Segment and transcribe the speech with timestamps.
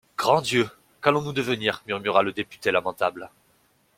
[0.17, 0.67] Grand Dieu!
[1.03, 1.83] qu'allons-nous devenir?
[1.85, 3.29] murmura le député lamentable.